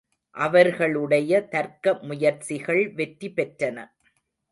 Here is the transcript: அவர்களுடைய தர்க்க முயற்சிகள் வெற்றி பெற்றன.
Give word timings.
அவர்களுடைய 0.35 1.41
தர்க்க 1.47 1.93
முயற்சிகள் 2.01 2.81
வெற்றி 2.93 3.29
பெற்றன. 3.29 3.77